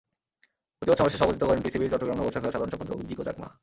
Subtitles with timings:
[0.77, 3.47] প্রতিবাদ সমাবেশে সভাপতিত্ব করেন পিসিপির চট্টগ্রাম নগর শাখার সাধারণ সম্পাদক জিকো চাকমা।